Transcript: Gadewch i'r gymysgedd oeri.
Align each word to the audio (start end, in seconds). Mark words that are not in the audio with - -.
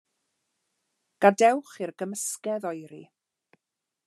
Gadewch 1.25 1.75
i'r 1.87 1.95
gymysgedd 2.03 2.69
oeri. 2.73 3.07